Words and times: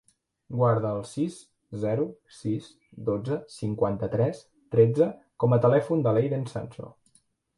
Guarda 0.59 0.93
el 0.99 1.01
sis, 1.09 1.35
zero, 1.81 2.05
sis, 2.37 2.69
dotze, 3.11 3.37
cinquanta-tres, 3.57 4.41
tretze 4.77 5.09
com 5.45 5.57
a 5.59 5.63
telèfon 5.67 6.01
de 6.09 6.17
l'Eiden 6.17 6.49
Sanso. 6.57 6.91